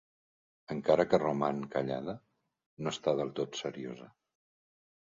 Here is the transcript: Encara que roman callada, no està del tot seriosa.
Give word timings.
Encara 0.75 1.05
que 1.11 1.19
roman 1.23 1.61
callada, 1.75 2.17
no 2.83 2.95
està 2.97 3.15
del 3.21 3.35
tot 3.43 3.63
seriosa. 3.65 4.15